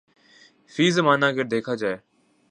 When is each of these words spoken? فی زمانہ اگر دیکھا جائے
فی 0.71 0.85
زمانہ 0.91 1.25
اگر 1.25 1.45
دیکھا 1.53 1.75
جائے 1.75 1.97